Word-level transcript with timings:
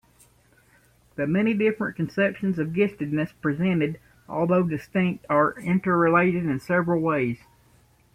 The 1.13 1.27
many 1.27 1.53
different 1.53 1.95
conceptions 1.95 2.57
of 2.57 2.69
giftedness 2.69 3.33
presented, 3.39 3.99
although 4.27 4.63
distinct, 4.63 5.27
are 5.29 5.53
interrelated 5.59 6.43
in 6.43 6.59
several 6.59 6.99
ways. 7.03 7.37